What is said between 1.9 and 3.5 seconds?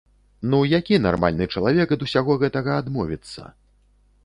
ад усяго гэтага адмовіцца?